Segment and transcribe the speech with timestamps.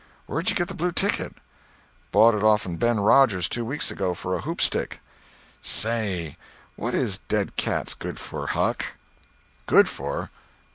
[0.25, 1.35] "Where'd you get the blue ticket?"
[2.11, 4.99] "Bought it off'n Ben Rogers two weeks ago for a hoop stick."
[5.61, 8.83] "Say—what is dead cats good for, Huck?"
[9.67, 10.31] "Good for?